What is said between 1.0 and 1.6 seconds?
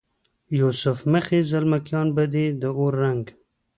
مخې